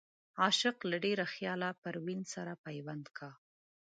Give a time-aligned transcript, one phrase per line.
[0.41, 3.29] عاشق له ډېره خياله پروين سره پيوند کا